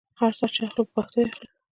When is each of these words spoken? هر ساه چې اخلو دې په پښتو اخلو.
هر 0.19 0.31
ساه 0.39 0.49
چې 0.53 0.59
اخلو 0.65 0.83
دې 0.85 0.87
په 0.87 0.91
پښتو 0.95 1.17
اخلو. 1.25 1.47